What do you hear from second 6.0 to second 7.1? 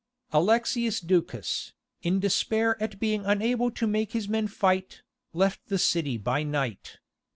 by night.